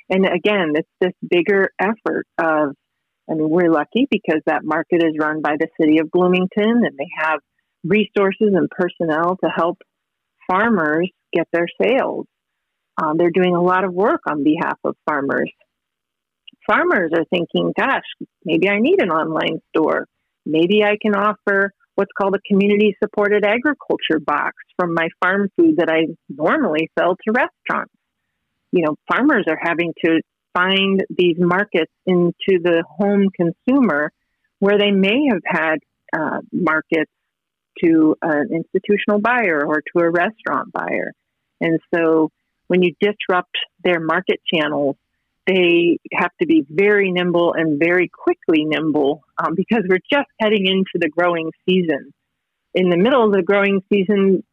And 0.10 0.26
again, 0.26 0.74
it's 0.76 0.88
this 1.02 1.14
bigger 1.28 1.70
effort 1.80 2.28
of 2.38 2.76
I 3.30 3.36
mean, 3.36 3.50
we're 3.50 3.72
lucky 3.72 4.08
because 4.10 4.42
that 4.46 4.64
market 4.64 5.04
is 5.04 5.16
run 5.20 5.42
by 5.42 5.56
the 5.60 5.68
city 5.80 6.00
of 6.00 6.10
Bloomington 6.12 6.84
and 6.84 6.98
they 6.98 7.10
have 7.20 7.40
resources 7.84 8.54
and 8.54 8.70
personnel 8.70 9.38
to 9.44 9.50
help 9.50 9.78
farmers 10.50 11.10
get 11.32 11.48
their 11.54 11.68
sales. 11.82 12.26
Um, 13.02 13.18
they're 13.18 13.32
doing 13.32 13.56
a 13.56 13.62
lot 13.62 13.84
of 13.84 13.94
work 13.94 14.22
on 14.28 14.44
behalf 14.44 14.78
of 14.84 14.96
farmers. 15.08 15.52
farmers 16.68 17.12
are 17.16 17.26
thinking, 17.30 17.72
gosh, 17.78 18.04
maybe 18.44 18.70
I 18.70 18.80
need 18.80 19.02
an 19.02 19.10
online 19.10 19.62
store. 19.70 20.06
Maybe 20.46 20.84
I 20.84 20.98
can 21.02 21.16
offer 21.16 21.72
what's 21.96 22.12
called 22.20 22.36
a 22.36 22.40
community 22.48 22.96
supported 23.04 23.46
agriculture 23.46 24.20
box 24.20 24.54
from 24.78 24.94
my 24.94 25.10
farm 25.22 25.50
food 25.56 25.78
that 25.78 25.90
I 25.90 26.08
normally 26.30 26.90
sell 26.98 27.16
to 27.16 27.32
restaurants. 27.32 27.94
You 28.72 28.86
know, 28.86 28.96
farmers 29.12 29.46
are 29.48 29.60
having 29.62 29.94
to 30.06 30.22
find 30.54 31.04
these 31.10 31.38
markets 31.38 31.92
into 32.06 32.60
the 32.62 32.84
home 32.88 33.30
consumer 33.36 34.12
where 34.60 34.78
they 34.78 34.92
may 34.92 35.30
have 35.32 35.42
had 35.46 35.76
uh, 36.14 36.42
markets 36.52 37.12
to 37.84 38.16
an 38.22 38.50
institutional 38.52 39.20
buyer 39.20 39.64
or 39.66 39.82
to 39.82 40.04
a 40.04 40.10
restaurant 40.10 40.72
buyer. 40.74 41.14
And 41.62 41.80
so 41.94 42.30
when 42.68 42.84
you 42.84 42.94
disrupt 43.00 43.56
their 43.84 44.00
market 44.00 44.42
channels, 44.54 44.96
they 45.48 45.98
have 46.14 46.32
to 46.40 46.46
be 46.46 46.66
very 46.70 47.12
nimble 47.12 47.54
and 47.54 47.80
very 47.80 48.10
quickly 48.10 48.66
nimble 48.66 49.24
um, 49.38 49.56
because 49.56 49.84
we're 49.90 49.98
just 50.12 50.30
heading 50.40 50.68
into 50.68 51.00
the 51.00 51.10
growing 51.10 51.52
season. 51.68 52.14
In 52.76 52.90
the 52.90 52.98
middle 52.98 53.26
of 53.26 53.34
the 53.34 53.42
growing 53.42 53.82
season, 53.92 54.44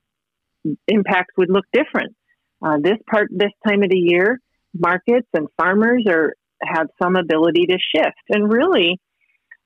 impacts 0.89 1.35
would 1.37 1.51
look 1.51 1.67
different. 1.73 2.17
Uh, 2.65 2.79
this 2.83 2.97
part, 3.11 3.29
this 3.31 3.53
time 3.67 3.83
of 3.83 3.91
the 3.91 3.99
year, 3.99 4.41
markets 4.79 5.29
and 5.35 5.49
farmers 5.57 6.05
are 6.09 6.35
have 6.63 6.89
some 7.03 7.17
ability 7.17 7.67
to 7.67 7.79
shift, 7.95 8.17
and 8.31 8.51
really, 8.51 8.99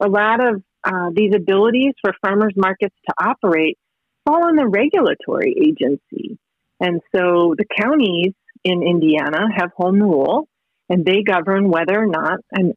a 0.01 0.09
lot 0.09 0.41
of 0.45 0.63
uh, 0.85 1.11
these 1.15 1.33
abilities 1.35 1.95
for 2.01 2.13
farmers 2.23 2.55
markets 2.57 2.95
to 3.07 3.15
operate 3.23 3.79
fall 4.25 4.45
on 4.45 4.57
the 4.57 4.67
regulatory 4.67 5.55
agency. 5.61 6.39
And 6.81 7.01
so 7.15 7.55
the 7.57 7.67
counties 7.79 8.33
in 8.65 8.83
Indiana 8.83 9.49
have 9.55 9.71
home 9.77 10.01
rule 10.01 10.49
and 10.89 11.05
they 11.05 11.23
govern 11.23 11.71
whether 11.71 11.99
or 11.99 12.07
not 12.07 12.41
an, 12.53 12.75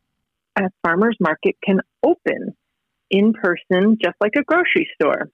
a 0.58 0.70
farmer's 0.84 1.18
market 1.20 1.56
can 1.63 1.80
open 2.04 2.56
in 3.10 3.34
person, 3.34 3.98
just 4.02 4.16
like 4.20 4.34
a 4.38 4.44
grocery 4.44 4.90
store. 4.96 5.30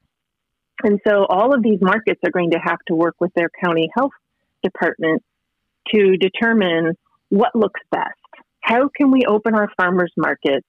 And 0.83 0.99
so 1.07 1.25
all 1.27 1.53
of 1.53 1.61
these 1.61 1.79
markets 1.81 2.21
are 2.23 2.31
going 2.31 2.51
to 2.51 2.59
have 2.63 2.79
to 2.87 2.95
work 2.95 3.15
with 3.19 3.31
their 3.35 3.49
county 3.63 3.89
health 3.95 4.11
department 4.63 5.23
to 5.93 6.17
determine 6.17 6.95
what 7.29 7.55
looks 7.55 7.81
best. 7.91 8.13
How 8.61 8.89
can 8.95 9.11
we 9.11 9.23
open 9.27 9.55
our 9.55 9.69
farmers 9.77 10.11
markets 10.17 10.65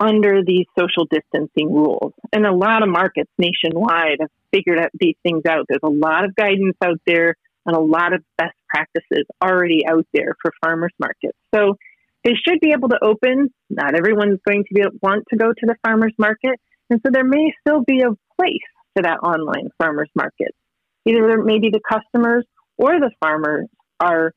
under 0.00 0.42
these 0.44 0.66
social 0.78 1.06
distancing 1.10 1.72
rules. 1.72 2.12
And 2.32 2.46
a 2.46 2.52
lot 2.52 2.82
of 2.82 2.88
markets 2.88 3.30
nationwide 3.38 4.18
have 4.20 4.30
figured 4.52 4.78
out 4.78 4.90
these 4.98 5.16
things 5.22 5.42
out. 5.48 5.66
There's 5.68 5.80
a 5.82 5.88
lot 5.88 6.24
of 6.24 6.34
guidance 6.34 6.76
out 6.82 7.00
there 7.06 7.36
and 7.66 7.76
a 7.76 7.80
lot 7.80 8.12
of 8.12 8.22
best 8.36 8.54
practices 8.68 9.24
already 9.42 9.86
out 9.86 10.06
there 10.12 10.34
for 10.42 10.52
farmers 10.62 10.92
markets. 10.98 11.38
So 11.54 11.76
they 12.24 12.32
should 12.46 12.60
be 12.60 12.72
able 12.72 12.88
to 12.90 12.98
open. 13.02 13.52
Not 13.70 13.94
everyone's 13.94 14.40
going 14.46 14.64
to 14.64 14.74
be, 14.74 14.82
want 15.02 15.24
to 15.30 15.36
go 15.36 15.48
to 15.48 15.66
the 15.66 15.76
farmers 15.84 16.14
market. 16.18 16.60
And 16.90 17.00
so 17.04 17.10
there 17.12 17.24
may 17.24 17.52
still 17.66 17.82
be 17.86 18.00
a 18.00 18.10
place 18.36 18.68
for 18.94 19.02
that 19.02 19.20
online 19.22 19.70
farmers 19.78 20.10
market. 20.14 20.54
Either 21.06 21.42
maybe 21.42 21.70
the 21.70 21.80
customers 21.88 22.44
or 22.76 22.98
the 22.98 23.10
farmers 23.20 23.68
are 24.00 24.32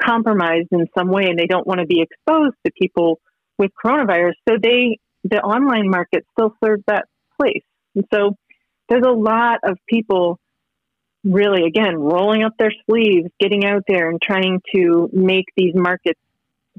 compromised 0.00 0.68
in 0.72 0.86
some 0.96 1.08
way 1.08 1.26
and 1.28 1.38
they 1.38 1.46
don't 1.46 1.66
want 1.66 1.80
to 1.80 1.86
be 1.86 2.02
exposed 2.02 2.56
to 2.64 2.72
people 2.72 3.20
with 3.58 3.70
coronavirus. 3.84 4.32
So 4.48 4.56
they, 4.60 4.98
the 5.24 5.40
online 5.40 5.90
market 5.90 6.24
still 6.32 6.54
serves 6.64 6.82
that 6.86 7.06
place. 7.38 7.64
And 7.94 8.04
so 8.12 8.36
there's 8.88 9.04
a 9.06 9.12
lot 9.12 9.60
of 9.62 9.78
people 9.88 10.38
really, 11.22 11.64
again, 11.66 11.96
rolling 11.96 12.42
up 12.42 12.54
their 12.58 12.72
sleeves, 12.88 13.28
getting 13.38 13.64
out 13.64 13.82
there 13.86 14.08
and 14.08 14.20
trying 14.22 14.60
to 14.74 15.08
make 15.12 15.46
these 15.56 15.74
markets 15.74 16.20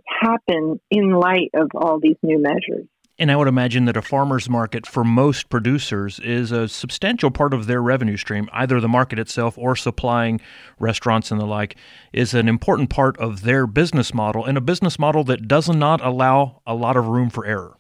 happen 0.08 0.80
in 0.90 1.12
light 1.12 1.52
of 1.54 1.70
all 1.76 2.00
these 2.00 2.18
new 2.24 2.42
measures. 2.42 2.88
And 3.22 3.32
I 3.32 3.36
would 3.36 3.48
imagine 3.48 3.86
that 3.86 3.96
a 3.96 4.01
farmer's 4.01 4.50
market 4.50 4.88
for 4.88 5.04
most 5.04 5.50
producers 5.50 6.18
is 6.22 6.51
a 6.51 6.68
substantial 6.68 7.30
part 7.30 7.54
of 7.54 7.68
their 7.68 7.80
revenue 7.80 8.18
stream. 8.18 8.50
Either 8.51 8.80
the 8.80 8.88
market 8.88 9.20
itself 9.20 9.60
or 9.60 9.75
supplying 9.75 10.42
restaurants 10.80 11.30
and 11.30 11.40
the 11.40 11.46
like 11.46 11.75
is 12.12 12.34
an 12.34 12.48
important 12.48 12.90
part 12.90 13.16
of 13.20 13.44
their 13.44 13.68
business 13.68 14.12
model 14.12 14.44
and 14.44 14.58
a 14.58 14.62
business 14.62 14.98
model 14.98 15.24
that 15.25 15.48
does 15.48 15.70
not 15.70 16.04
allow 16.04 16.63
a 16.66 16.74
lot 16.74 16.98
of 16.98 17.10
room 17.10 17.30
for 17.30 17.46
error. 17.46 17.78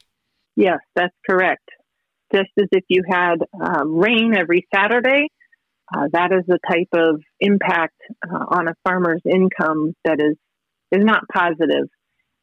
Yes, 0.55 0.77
that's 0.95 1.15
correct. 1.27 1.67
Just 2.31 2.51
as 2.59 2.67
if 2.71 2.83
you 2.87 3.01
had 3.09 3.37
um, 3.59 3.97
rain 3.97 4.35
every 4.37 4.67
Saturday, 4.71 5.25
uh, 5.91 6.05
that 6.13 6.31
is 6.31 6.43
the 6.45 6.59
type 6.69 6.89
of 6.93 7.19
impact 7.39 7.97
uh, 8.31 8.45
on 8.47 8.67
a 8.67 8.75
farmer's 8.83 9.23
income 9.25 9.95
that 10.05 10.21
is 10.21 10.37
is 10.91 11.03
not 11.03 11.23
positive. 11.33 11.87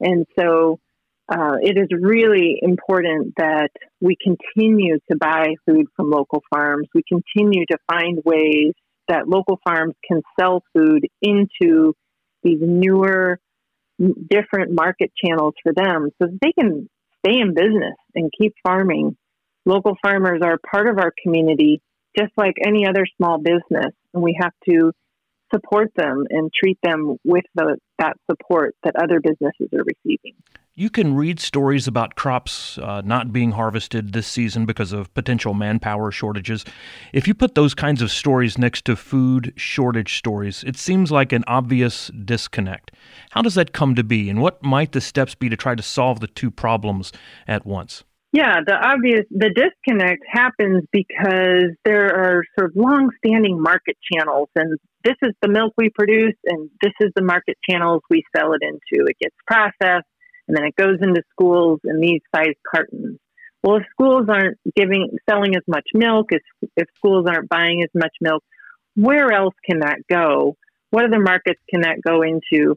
And 0.00 0.26
so 0.36 0.80
uh, 1.28 1.56
it 1.60 1.76
is 1.76 1.88
really 1.90 2.58
important 2.62 3.34
that 3.36 3.68
we 4.00 4.16
continue 4.22 4.98
to 5.10 5.16
buy 5.18 5.54
food 5.66 5.86
from 5.94 6.10
local 6.10 6.42
farms. 6.50 6.88
We 6.94 7.02
continue 7.06 7.66
to 7.66 7.78
find 7.90 8.20
ways 8.24 8.72
that 9.08 9.28
local 9.28 9.58
farms 9.66 9.94
can 10.06 10.22
sell 10.38 10.62
food 10.74 11.06
into 11.20 11.94
these 12.42 12.58
newer, 12.60 13.40
different 13.98 14.72
market 14.72 15.12
channels 15.22 15.54
for 15.62 15.72
them 15.74 16.10
so 16.20 16.28
they 16.40 16.52
can 16.58 16.88
stay 17.26 17.38
in 17.40 17.54
business 17.54 17.96
and 18.14 18.30
keep 18.38 18.54
farming. 18.62 19.16
Local 19.66 19.96
farmers 20.00 20.40
are 20.42 20.58
part 20.70 20.88
of 20.88 20.98
our 20.98 21.12
community 21.22 21.82
just 22.18 22.32
like 22.36 22.54
any 22.64 22.86
other 22.86 23.04
small 23.16 23.38
business, 23.38 23.92
and 24.14 24.22
we 24.22 24.36
have 24.40 24.52
to 24.68 24.92
support 25.52 25.90
them 25.96 26.24
and 26.30 26.50
treat 26.52 26.78
them 26.82 27.16
with 27.24 27.44
the, 27.54 27.76
that 27.98 28.16
support 28.30 28.74
that 28.84 28.94
other 28.96 29.20
businesses 29.20 29.68
are 29.72 29.84
receiving. 29.84 30.34
You 30.74 30.90
can 30.90 31.16
read 31.16 31.40
stories 31.40 31.88
about 31.88 32.14
crops 32.14 32.78
uh, 32.78 33.02
not 33.04 33.32
being 33.32 33.50
harvested 33.50 34.12
this 34.12 34.28
season 34.28 34.64
because 34.64 34.92
of 34.92 35.12
potential 35.12 35.52
manpower 35.52 36.12
shortages. 36.12 36.64
If 37.12 37.26
you 37.26 37.34
put 37.34 37.56
those 37.56 37.74
kinds 37.74 38.00
of 38.00 38.12
stories 38.12 38.56
next 38.56 38.84
to 38.84 38.94
food 38.94 39.52
shortage 39.56 40.16
stories, 40.16 40.62
it 40.62 40.76
seems 40.76 41.10
like 41.10 41.32
an 41.32 41.42
obvious 41.48 42.12
disconnect. 42.24 42.92
How 43.30 43.42
does 43.42 43.56
that 43.56 43.72
come 43.72 43.96
to 43.96 44.04
be, 44.04 44.30
and 44.30 44.40
what 44.40 44.62
might 44.62 44.92
the 44.92 45.00
steps 45.00 45.34
be 45.34 45.48
to 45.48 45.56
try 45.56 45.74
to 45.74 45.82
solve 45.82 46.20
the 46.20 46.28
two 46.28 46.52
problems 46.52 47.10
at 47.48 47.66
once? 47.66 48.04
Yeah, 48.32 48.56
the 48.66 48.74
obvious 48.74 49.24
the 49.30 49.48
disconnect 49.48 50.22
happens 50.30 50.84
because 50.92 51.72
there 51.84 52.14
are 52.14 52.42
sort 52.58 52.70
of 52.70 52.76
long-standing 52.76 53.60
market 53.60 53.96
channels, 54.12 54.50
and 54.54 54.78
this 55.02 55.16
is 55.22 55.32
the 55.40 55.48
milk 55.48 55.72
we 55.78 55.88
produce, 55.88 56.36
and 56.44 56.68
this 56.82 56.92
is 57.00 57.10
the 57.16 57.22
market 57.22 57.56
channels 57.68 58.02
we 58.10 58.22
sell 58.36 58.52
it 58.52 58.60
into. 58.62 59.06
It 59.06 59.16
gets 59.18 59.34
processed 59.46 60.06
and 60.48 60.56
then 60.56 60.64
it 60.64 60.74
goes 60.76 60.96
into 61.00 61.22
schools 61.30 61.80
in 61.84 62.00
these 62.00 62.20
size 62.34 62.54
cartons. 62.68 63.18
Well, 63.62 63.76
if 63.76 63.84
schools 63.90 64.26
aren't 64.28 64.58
giving 64.74 65.10
selling 65.28 65.54
as 65.54 65.62
much 65.68 65.84
milk, 65.94 66.28
if 66.30 66.42
if 66.76 66.88
schools 66.96 67.26
aren't 67.28 67.48
buying 67.48 67.82
as 67.82 67.90
much 67.94 68.12
milk, 68.20 68.42
where 68.94 69.30
else 69.30 69.54
can 69.68 69.80
that 69.80 69.98
go? 70.08 70.56
What 70.90 71.04
other 71.04 71.20
markets 71.20 71.60
can 71.68 71.82
that 71.82 72.00
go 72.02 72.22
into? 72.22 72.76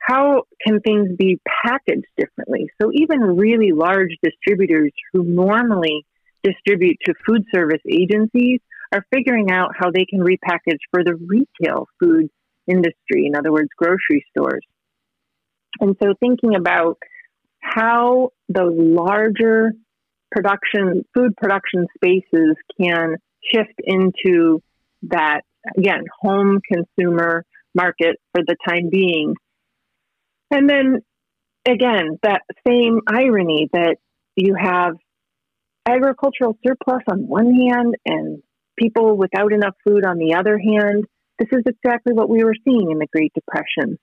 How 0.00 0.42
can 0.66 0.80
things 0.80 1.10
be 1.16 1.40
packaged 1.64 2.06
differently? 2.16 2.68
So 2.80 2.90
even 2.92 3.20
really 3.20 3.72
large 3.72 4.16
distributors 4.22 4.92
who 5.12 5.22
normally 5.24 6.04
distribute 6.42 6.96
to 7.04 7.14
food 7.26 7.44
service 7.54 7.82
agencies 7.88 8.60
are 8.92 9.04
figuring 9.14 9.50
out 9.50 9.70
how 9.78 9.90
they 9.90 10.04
can 10.04 10.20
repackage 10.20 10.78
for 10.90 11.04
the 11.04 11.14
retail 11.14 11.86
food 12.00 12.28
industry, 12.66 13.26
in 13.26 13.36
other 13.36 13.52
words, 13.52 13.68
grocery 13.76 14.24
stores. 14.30 14.64
And 15.80 15.96
so 16.02 16.14
thinking 16.18 16.56
about 16.56 16.98
how 17.60 18.30
those 18.48 18.74
larger 18.74 19.72
production, 20.32 21.04
food 21.14 21.36
production 21.36 21.86
spaces 21.94 22.56
can 22.80 23.16
shift 23.52 23.74
into 23.84 24.62
that, 25.02 25.42
again, 25.76 26.04
home 26.20 26.60
consumer 26.72 27.44
market 27.74 28.16
for 28.32 28.42
the 28.46 28.56
time 28.68 28.88
being. 28.90 29.34
And 30.50 30.68
then 30.68 31.00
again, 31.66 32.18
that 32.22 32.42
same 32.66 33.00
irony 33.06 33.68
that 33.72 33.96
you 34.36 34.54
have 34.54 34.94
agricultural 35.88 36.56
surplus 36.66 37.02
on 37.10 37.26
one 37.26 37.54
hand 37.54 37.94
and 38.04 38.42
people 38.78 39.16
without 39.16 39.52
enough 39.52 39.74
food 39.86 40.04
on 40.04 40.18
the 40.18 40.34
other 40.34 40.58
hand. 40.58 41.04
This 41.38 41.48
is 41.52 41.64
exactly 41.66 42.12
what 42.12 42.28
we 42.28 42.44
were 42.44 42.54
seeing 42.64 42.90
in 42.90 42.98
the 42.98 43.06
Great 43.12 43.32
Depression. 43.34 43.98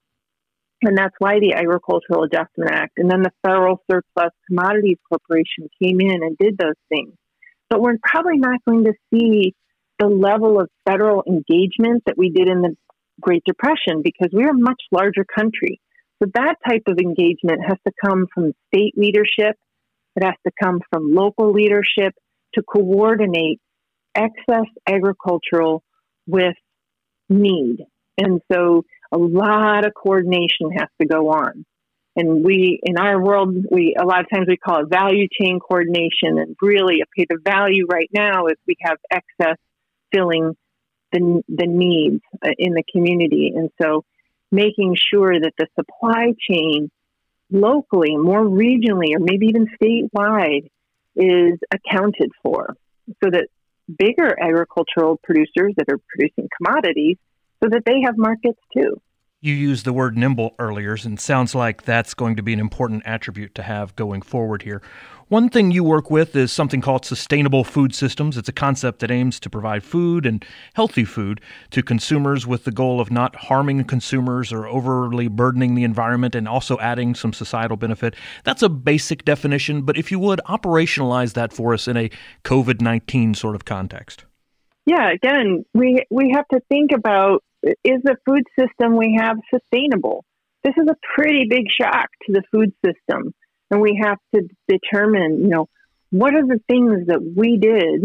And 0.83 0.97
that's 0.97 1.15
why 1.17 1.39
the 1.39 1.53
Agricultural 1.53 2.23
Adjustment 2.23 2.71
Act 2.71 2.93
and 2.97 3.09
then 3.09 3.23
the 3.23 3.31
Federal 3.43 3.81
Surplus 3.89 4.31
Commodities 4.47 4.97
Corporation 5.09 5.69
came 5.81 5.99
in 6.01 6.23
and 6.23 6.37
did 6.37 6.57
those 6.57 6.77
things. 6.89 7.13
But 7.69 7.81
we're 7.81 7.97
probably 8.01 8.37
not 8.37 8.59
going 8.67 8.85
to 8.85 8.93
see 9.11 9.55
the 9.99 10.07
level 10.07 10.59
of 10.59 10.69
federal 10.87 11.23
engagement 11.27 12.03
that 12.05 12.17
we 12.17 12.29
did 12.29 12.47
in 12.47 12.61
the 12.61 12.75
Great 13.19 13.43
Depression 13.45 14.03
because 14.03 14.29
we're 14.31 14.51
a 14.51 14.57
much 14.57 14.81
larger 14.91 15.25
country. 15.25 15.81
So 16.21 16.29
that 16.33 16.55
type 16.67 16.83
of 16.87 16.97
engagement 16.97 17.61
has 17.67 17.77
to 17.85 17.93
come 18.03 18.25
from 18.33 18.53
state 18.73 18.93
leadership, 18.97 19.55
it 20.15 20.23
has 20.23 20.33
to 20.45 20.51
come 20.61 20.81
from 20.91 21.13
local 21.13 21.51
leadership 21.51 22.13
to 22.55 22.63
coordinate 22.63 23.59
excess 24.15 24.65
agricultural 24.87 25.83
with 26.25 26.55
need. 27.29 27.85
And 28.17 28.41
so 28.51 28.83
a 29.11 29.17
lot 29.17 29.85
of 29.85 29.93
coordination 29.93 30.71
has 30.75 30.87
to 30.99 31.07
go 31.07 31.29
on. 31.29 31.65
And 32.15 32.43
we, 32.43 32.79
in 32.81 32.97
our 32.97 33.23
world, 33.23 33.55
we 33.69 33.95
a 33.99 34.03
lot 34.03 34.21
of 34.21 34.25
times 34.33 34.47
we 34.47 34.57
call 34.57 34.81
it 34.81 34.89
value 34.89 35.27
chain 35.39 35.59
coordination. 35.59 36.39
And 36.39 36.55
really, 36.59 37.03
okay, 37.03 37.27
the 37.29 37.37
value 37.43 37.85
right 37.87 38.09
now 38.11 38.47
is 38.47 38.55
we 38.65 38.75
have 38.81 38.97
excess 39.11 39.57
filling 40.11 40.55
the 41.11 41.43
the 41.47 41.67
needs 41.67 42.21
uh, 42.43 42.49
in 42.57 42.73
the 42.73 42.83
community, 42.91 43.53
and 43.55 43.69
so 43.79 44.03
making 44.51 44.95
sure 44.95 45.33
that 45.39 45.53
the 45.57 45.67
supply 45.75 46.33
chain 46.49 46.89
locally, 47.51 48.15
more 48.17 48.43
regionally, 48.43 49.15
or 49.15 49.19
maybe 49.19 49.47
even 49.47 49.67
statewide, 49.81 50.69
is 51.15 51.59
accounted 51.71 52.31
for, 52.43 52.75
so 53.23 53.29
that 53.31 53.47
bigger 53.97 54.37
agricultural 54.39 55.19
producers 55.23 55.73
that 55.77 55.87
are 55.89 55.99
producing 56.09 56.47
commodities, 56.57 57.17
so 57.63 57.69
that 57.69 57.83
they 57.85 58.01
have 58.05 58.17
markets 58.17 58.59
too. 58.75 59.01
You 59.39 59.53
used 59.53 59.85
the 59.85 59.93
word 59.93 60.17
nimble 60.17 60.55
earlier, 60.59 60.97
and 61.05 61.19
sounds 61.19 61.53
like 61.53 61.83
that's 61.83 62.13
going 62.13 62.35
to 62.37 62.43
be 62.43 62.53
an 62.53 62.59
important 62.59 63.03
attribute 63.05 63.55
to 63.55 63.63
have 63.63 63.95
going 63.95 64.21
forward 64.21 64.63
here. 64.63 64.81
One 65.29 65.49
thing 65.49 65.71
you 65.71 65.83
work 65.83 66.09
with 66.09 66.37
is 66.37 66.53
something 66.53 66.79
called 66.79 67.03
sustainable 67.03 67.65
food 67.65 67.93
systems. 67.93 68.37
It's 68.37 68.47
a 68.47 68.53
concept 68.53 68.99
that 68.99 69.11
aims 69.11 69.41
to 69.41 69.49
provide 69.49 69.83
food 69.83 70.25
and 70.25 70.45
healthy 70.73 71.03
food 71.03 71.41
to 71.71 71.83
consumers 71.83 72.47
with 72.47 72.63
the 72.63 72.71
goal 72.71 73.01
of 73.01 73.11
not 73.11 73.35
harming 73.35 73.83
consumers 73.83 74.53
or 74.53 74.65
overly 74.67 75.27
burdening 75.27 75.75
the 75.75 75.83
environment 75.83 76.33
and 76.33 76.47
also 76.47 76.77
adding 76.79 77.13
some 77.13 77.33
societal 77.33 77.75
benefit. 77.75 78.15
That's 78.45 78.63
a 78.63 78.69
basic 78.69 79.25
definition, 79.25 79.81
but 79.81 79.97
if 79.97 80.13
you 80.13 80.19
would 80.19 80.39
operationalize 80.47 81.33
that 81.33 81.51
for 81.51 81.73
us 81.73 81.89
in 81.89 81.97
a 81.97 82.09
COVID 82.45 82.79
19 82.79 83.33
sort 83.33 83.55
of 83.55 83.65
context. 83.65 84.23
Yeah, 84.85 85.11
again, 85.11 85.65
we, 85.73 86.05
we 86.09 86.31
have 86.33 86.47
to 86.53 86.61
think 86.69 86.93
about 86.93 87.43
is 87.63 88.01
the 88.03 88.15
food 88.25 88.43
system 88.57 88.95
we 88.95 89.19
have 89.19 89.35
sustainable? 89.53 90.23
This 90.63 90.75
is 90.77 90.87
a 90.89 90.95
pretty 91.15 91.47
big 91.49 91.65
shock 91.69 92.07
to 92.27 92.31
the 92.31 92.43
food 92.49 92.71
system. 92.85 93.33
And 93.69 93.81
we 93.81 93.99
have 94.01 94.17
to 94.33 94.47
determine, 94.67 95.41
you 95.41 95.49
know, 95.49 95.67
what 96.09 96.33
are 96.33 96.45
the 96.45 96.61
things 96.69 97.07
that 97.07 97.21
we 97.21 97.57
did 97.57 98.03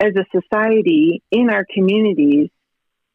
as 0.00 0.12
a 0.16 0.40
society 0.40 1.22
in 1.30 1.50
our 1.50 1.64
communities 1.72 2.48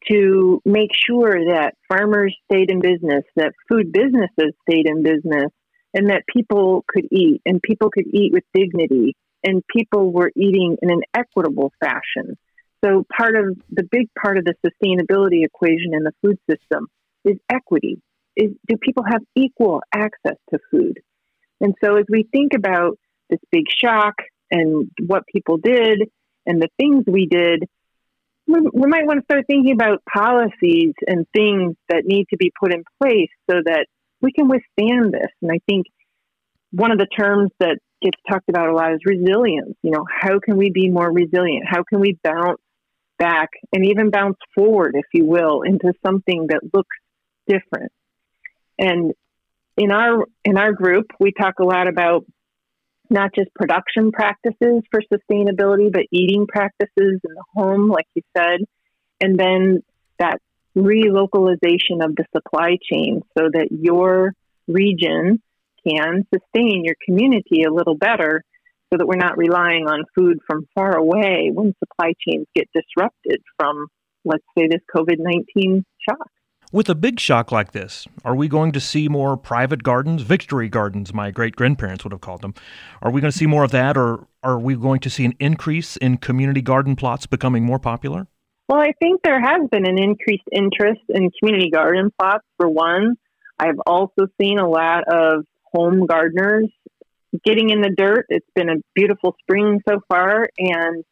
to 0.08 0.60
make 0.64 0.90
sure 0.94 1.32
that 1.52 1.74
farmers 1.88 2.36
stayed 2.50 2.70
in 2.70 2.80
business, 2.80 3.24
that 3.36 3.52
food 3.68 3.92
businesses 3.92 4.54
stayed 4.68 4.86
in 4.86 5.02
business, 5.02 5.50
and 5.94 6.10
that 6.10 6.22
people 6.32 6.84
could 6.86 7.06
eat 7.10 7.40
and 7.46 7.62
people 7.62 7.90
could 7.90 8.06
eat 8.12 8.32
with 8.32 8.44
dignity 8.54 9.16
and 9.42 9.62
people 9.74 10.12
were 10.12 10.30
eating 10.36 10.76
in 10.82 10.90
an 10.90 11.00
equitable 11.14 11.72
fashion. 11.80 12.36
So 12.84 13.04
part 13.16 13.36
of 13.36 13.56
the 13.70 13.84
big 13.90 14.08
part 14.20 14.36
of 14.38 14.44
the 14.44 14.54
sustainability 14.64 15.44
equation 15.44 15.94
in 15.94 16.02
the 16.02 16.12
food 16.22 16.38
system 16.48 16.88
is 17.24 17.36
equity. 17.50 18.00
Is 18.36 18.50
do 18.68 18.76
people 18.76 19.04
have 19.10 19.22
equal 19.34 19.82
access 19.94 20.36
to 20.50 20.58
food? 20.70 20.98
And 21.60 21.74
so 21.82 21.96
as 21.96 22.04
we 22.08 22.28
think 22.30 22.52
about 22.54 22.98
this 23.30 23.40
big 23.50 23.64
shock 23.70 24.14
and 24.50 24.90
what 25.06 25.24
people 25.32 25.56
did 25.56 26.02
and 26.44 26.60
the 26.60 26.68
things 26.78 27.04
we 27.06 27.26
did, 27.26 27.64
we, 28.46 28.60
we 28.72 28.88
might 28.88 29.06
want 29.06 29.20
to 29.20 29.24
start 29.24 29.46
thinking 29.46 29.72
about 29.72 30.02
policies 30.12 30.94
and 31.06 31.26
things 31.34 31.74
that 31.88 32.04
need 32.04 32.26
to 32.30 32.36
be 32.36 32.52
put 32.60 32.72
in 32.72 32.84
place 33.02 33.30
so 33.50 33.56
that 33.64 33.86
we 34.20 34.32
can 34.32 34.48
withstand 34.48 35.12
this. 35.12 35.30
And 35.42 35.50
I 35.50 35.58
think 35.66 35.86
one 36.70 36.92
of 36.92 36.98
the 36.98 37.06
terms 37.06 37.50
that 37.58 37.78
gets 38.02 38.18
talked 38.28 38.48
about 38.48 38.68
a 38.68 38.74
lot 38.74 38.92
is 38.92 39.00
resilience. 39.04 39.74
You 39.82 39.92
know, 39.92 40.04
how 40.08 40.38
can 40.38 40.56
we 40.56 40.70
be 40.70 40.90
more 40.90 41.10
resilient? 41.10 41.64
How 41.66 41.82
can 41.82 42.00
we 42.00 42.18
bounce 42.22 42.60
back 43.18 43.50
and 43.72 43.84
even 43.86 44.10
bounce 44.10 44.38
forward, 44.54 44.94
if 44.94 45.06
you 45.12 45.24
will, 45.24 45.62
into 45.62 45.92
something 46.04 46.48
that 46.48 46.60
looks 46.72 46.96
different. 47.46 47.92
And 48.78 49.12
in 49.76 49.90
our 49.90 50.24
in 50.44 50.56
our 50.56 50.72
group, 50.72 51.06
we 51.20 51.32
talk 51.32 51.54
a 51.60 51.64
lot 51.64 51.88
about 51.88 52.24
not 53.08 53.34
just 53.34 53.52
production 53.54 54.10
practices 54.10 54.82
for 54.90 55.00
sustainability, 55.12 55.92
but 55.92 56.02
eating 56.10 56.46
practices 56.46 56.90
in 56.98 57.20
the 57.34 57.44
home, 57.54 57.88
like 57.88 58.06
you 58.14 58.22
said, 58.36 58.60
and 59.20 59.38
then 59.38 59.82
that 60.18 60.40
relocalization 60.76 62.04
of 62.04 62.14
the 62.16 62.24
supply 62.34 62.76
chain 62.90 63.22
so 63.38 63.48
that 63.52 63.68
your 63.70 64.32
region 64.66 65.40
can 65.86 66.26
sustain 66.34 66.84
your 66.84 66.96
community 67.04 67.62
a 67.62 67.72
little 67.72 67.96
better 67.96 68.42
so 68.92 68.98
that 68.98 69.06
we're 69.06 69.16
not 69.16 69.38
relying 69.38 69.86
on 69.86 70.04
food 70.14 70.38
from 70.46 70.66
far 70.74 70.96
away 70.96 71.50
when 71.52 71.74
supply 71.78 72.12
chains 72.26 72.46
get 72.54 72.68
disrupted 72.74 73.40
from, 73.58 73.86
let's 74.24 74.44
say, 74.56 74.68
this 74.68 74.82
COVID 74.94 75.16
19 75.18 75.84
shock. 76.08 76.28
With 76.76 76.90
a 76.90 76.94
big 76.94 77.18
shock 77.18 77.50
like 77.50 77.72
this, 77.72 78.06
are 78.22 78.34
we 78.34 78.48
going 78.48 78.72
to 78.72 78.80
see 78.80 79.08
more 79.08 79.38
private 79.38 79.82
gardens, 79.82 80.20
victory 80.20 80.68
gardens, 80.68 81.14
my 81.14 81.30
great 81.30 81.56
grandparents 81.56 82.04
would 82.04 82.12
have 82.12 82.20
called 82.20 82.42
them? 82.42 82.52
Are 83.00 83.10
we 83.10 83.22
going 83.22 83.32
to 83.32 83.38
see 83.38 83.46
more 83.46 83.64
of 83.64 83.70
that, 83.70 83.96
or 83.96 84.26
are 84.42 84.58
we 84.58 84.74
going 84.74 85.00
to 85.00 85.08
see 85.08 85.24
an 85.24 85.32
increase 85.40 85.96
in 85.96 86.18
community 86.18 86.60
garden 86.60 86.94
plots 86.94 87.24
becoming 87.24 87.64
more 87.64 87.78
popular? 87.78 88.26
Well, 88.68 88.78
I 88.78 88.92
think 89.00 89.22
there 89.24 89.40
has 89.40 89.66
been 89.70 89.88
an 89.88 89.96
increased 89.96 90.44
interest 90.52 91.00
in 91.08 91.30
community 91.40 91.70
garden 91.70 92.10
plots, 92.20 92.44
for 92.58 92.68
one. 92.68 93.16
I've 93.58 93.80
also 93.86 94.26
seen 94.38 94.58
a 94.58 94.68
lot 94.68 95.04
of 95.10 95.46
home 95.72 96.04
gardeners 96.04 96.68
getting 97.42 97.70
in 97.70 97.80
the 97.80 97.94
dirt. 97.96 98.26
It's 98.28 98.50
been 98.54 98.68
a 98.68 98.82
beautiful 98.94 99.34
spring 99.40 99.80
so 99.88 100.00
far, 100.10 100.46
and 100.58 101.04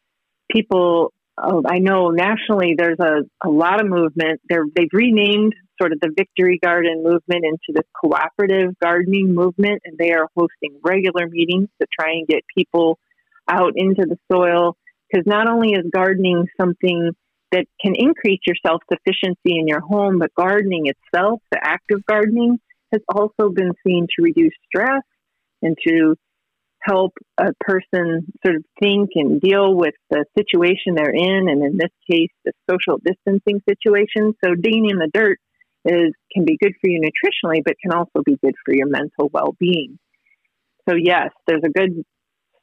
people, 0.51 1.11
oh, 1.37 1.63
I 1.65 1.79
know 1.79 2.09
nationally, 2.09 2.75
there's 2.77 2.99
a, 2.99 3.23
a 3.45 3.49
lot 3.49 3.81
of 3.81 3.87
movement. 3.87 4.41
They're, 4.47 4.65
they've 4.75 4.89
renamed 4.91 5.53
sort 5.79 5.91
of 5.91 5.99
the 5.99 6.11
Victory 6.15 6.59
Garden 6.63 7.03
movement 7.03 7.43
into 7.43 7.73
the 7.73 7.83
cooperative 8.01 8.73
gardening 8.81 9.33
movement, 9.33 9.81
and 9.85 9.97
they 9.97 10.11
are 10.13 10.29
hosting 10.35 10.79
regular 10.83 11.27
meetings 11.27 11.69
to 11.81 11.87
try 11.99 12.11
and 12.11 12.27
get 12.27 12.43
people 12.55 12.97
out 13.49 13.73
into 13.75 14.05
the 14.05 14.17
soil. 14.31 14.77
Because 15.11 15.25
not 15.27 15.47
only 15.47 15.73
is 15.73 15.85
gardening 15.93 16.47
something 16.59 17.11
that 17.51 17.65
can 17.81 17.93
increase 17.95 18.39
your 18.47 18.55
self 18.65 18.81
sufficiency 18.91 19.57
in 19.59 19.67
your 19.67 19.81
home, 19.81 20.19
but 20.19 20.33
gardening 20.35 20.87
itself, 20.87 21.41
the 21.51 21.59
act 21.61 21.91
of 21.91 22.05
gardening, 22.05 22.59
has 22.91 23.01
also 23.13 23.49
been 23.49 23.71
seen 23.85 24.07
to 24.15 24.23
reduce 24.23 24.53
stress 24.67 25.03
and 25.61 25.77
to 25.87 26.15
help 26.85 27.13
a 27.37 27.51
person 27.59 28.31
sort 28.45 28.57
of 28.57 28.63
think 28.79 29.11
and 29.15 29.41
deal 29.41 29.73
with 29.73 29.95
the 30.09 30.25
situation 30.37 30.95
they're 30.95 31.09
in, 31.09 31.49
and 31.49 31.63
in 31.63 31.77
this 31.77 31.91
case, 32.09 32.29
the 32.43 32.51
social 32.69 32.99
distancing 33.03 33.61
situation. 33.67 34.33
So, 34.43 34.55
digging 34.55 34.89
in 34.89 34.97
the 34.97 35.09
dirt 35.13 35.39
is 35.85 36.13
can 36.31 36.45
be 36.45 36.57
good 36.61 36.73
for 36.81 36.89
you 36.89 37.01
nutritionally, 37.01 37.61
but 37.63 37.75
can 37.81 37.91
also 37.91 38.21
be 38.23 38.37
good 38.43 38.55
for 38.63 38.73
your 38.73 38.87
mental 38.87 39.29
well-being. 39.31 39.97
So, 40.87 40.95
yes, 40.95 41.29
there's 41.47 41.63
a 41.65 41.69
good 41.69 42.03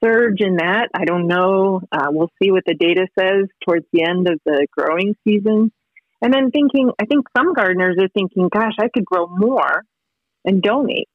surge 0.03 0.41
in 0.41 0.57
that. 0.57 0.89
I 0.95 1.05
don't 1.05 1.27
know. 1.27 1.81
Uh, 1.91 2.09
we'll 2.11 2.31
see 2.43 2.51
what 2.51 2.65
the 2.67 2.75
data 2.75 3.07
says 3.19 3.47
towards 3.65 3.87
the 3.93 4.05
end 4.05 4.29
of 4.29 4.39
the 4.45 4.67
growing 4.77 5.15
season. 5.27 5.73
And 6.21 6.33
then 6.33 6.51
thinking, 6.51 6.91
I 7.01 7.07
think 7.07 7.27
some 7.37 7.53
gardeners 7.53 7.97
are 8.01 8.09
thinking, 8.09 8.49
gosh, 8.53 8.75
I 8.79 8.89
could 8.95 9.05
grow 9.05 9.27
more 9.27 9.83
and 10.45 10.63
donate. 10.63 11.09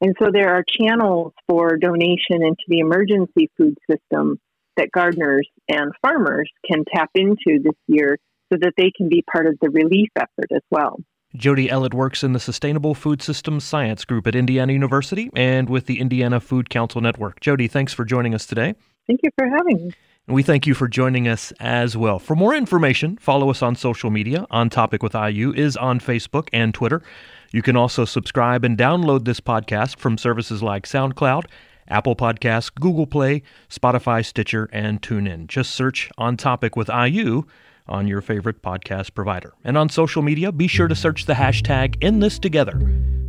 And 0.00 0.14
so 0.18 0.30
there 0.32 0.54
are 0.54 0.64
channels 0.66 1.32
for 1.46 1.76
donation 1.76 2.42
into 2.42 2.64
the 2.68 2.78
emergency 2.78 3.50
food 3.56 3.76
system 3.90 4.40
that 4.76 4.90
gardeners 4.92 5.48
and 5.68 5.92
farmers 6.00 6.50
can 6.70 6.84
tap 6.94 7.10
into 7.14 7.60
this 7.62 7.76
year 7.86 8.18
so 8.52 8.58
that 8.60 8.72
they 8.76 8.90
can 8.96 9.08
be 9.08 9.22
part 9.30 9.46
of 9.46 9.56
the 9.60 9.68
relief 9.70 10.08
effort 10.16 10.50
as 10.54 10.62
well. 10.70 10.98
Jodee 11.36 11.68
Ellett 11.68 11.94
works 11.94 12.24
in 12.24 12.32
the 12.32 12.40
Sustainable 12.40 12.94
Food 12.94 13.22
Systems 13.22 13.62
Science 13.62 14.04
Group 14.04 14.26
at 14.26 14.34
Indiana 14.34 14.72
University 14.72 15.30
and 15.36 15.68
with 15.68 15.86
the 15.86 16.00
Indiana 16.00 16.40
Food 16.40 16.70
Council 16.70 17.00
Network. 17.00 17.38
Jodee, 17.40 17.70
thanks 17.70 17.92
for 17.92 18.04
joining 18.04 18.34
us 18.34 18.46
today. 18.46 18.74
Thank 19.06 19.20
you 19.22 19.30
for 19.38 19.46
having 19.48 19.86
me. 19.86 19.92
And 20.30 20.36
we 20.36 20.44
thank 20.44 20.64
you 20.64 20.74
for 20.74 20.86
joining 20.86 21.26
us 21.26 21.52
as 21.58 21.96
well. 21.96 22.20
For 22.20 22.36
more 22.36 22.54
information, 22.54 23.16
follow 23.16 23.50
us 23.50 23.62
on 23.62 23.74
social 23.74 24.12
media. 24.12 24.46
On 24.48 24.70
Topic 24.70 25.02
with 25.02 25.12
IU 25.12 25.52
is 25.52 25.76
on 25.76 25.98
Facebook 25.98 26.48
and 26.52 26.72
Twitter. 26.72 27.02
You 27.50 27.62
can 27.62 27.74
also 27.74 28.04
subscribe 28.04 28.64
and 28.64 28.78
download 28.78 29.24
this 29.24 29.40
podcast 29.40 29.98
from 29.98 30.16
services 30.16 30.62
like 30.62 30.86
SoundCloud, 30.86 31.46
Apple 31.88 32.14
Podcasts, 32.14 32.72
Google 32.72 33.08
Play, 33.08 33.42
Spotify, 33.68 34.24
Stitcher, 34.24 34.70
and 34.72 35.02
TuneIn. 35.02 35.48
Just 35.48 35.72
search 35.72 36.08
On 36.16 36.36
Topic 36.36 36.76
with 36.76 36.88
IU 36.88 37.42
on 37.88 38.06
your 38.06 38.20
favorite 38.20 38.62
podcast 38.62 39.14
provider. 39.14 39.54
And 39.64 39.76
on 39.76 39.88
social 39.88 40.22
media, 40.22 40.52
be 40.52 40.68
sure 40.68 40.86
to 40.86 40.94
search 40.94 41.26
the 41.26 41.34
hashtag 41.34 42.00
In 42.00 42.20
This 42.20 42.38
Together 42.38 42.78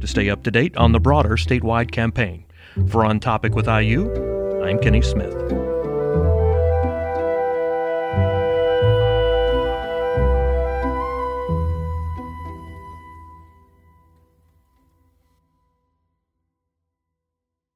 to 0.02 0.06
stay 0.06 0.30
up 0.30 0.44
to 0.44 0.52
date 0.52 0.78
on 0.78 0.92
the 0.92 1.00
broader 1.00 1.36
statewide 1.36 1.90
campaign. 1.90 2.46
For 2.90 3.04
On 3.04 3.20
Topic 3.20 3.56
with 3.56 3.66
IU, 3.66 4.62
I'm 4.64 4.78
Kenny 4.78 5.02
Smith. 5.02 5.71